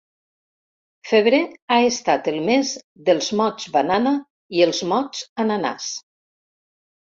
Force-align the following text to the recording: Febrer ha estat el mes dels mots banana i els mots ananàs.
Febrer 1.09 1.41
ha 1.75 1.77
estat 1.89 2.29
el 2.31 2.39
mes 2.47 2.71
dels 3.11 3.29
mots 3.43 3.69
banana 3.77 4.15
i 4.61 4.67
els 4.71 4.83
mots 4.95 5.25
ananàs. 5.47 5.95